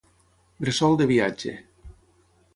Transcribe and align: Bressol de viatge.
Bressol 0.65 0.97
de 1.03 1.07
viatge. 1.13 1.55